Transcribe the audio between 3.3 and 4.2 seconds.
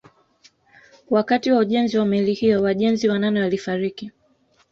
walifariki